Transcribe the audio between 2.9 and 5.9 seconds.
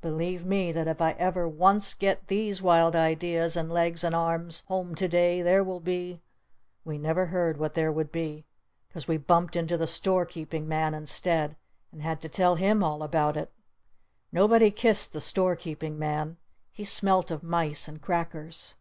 ideas and legs and arms home to day there will